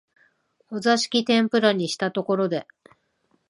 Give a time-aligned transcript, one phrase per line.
[0.71, 2.67] お座敷天婦羅にしたところで、